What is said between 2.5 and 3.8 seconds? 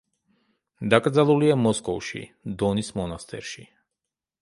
დონის მონასტერში.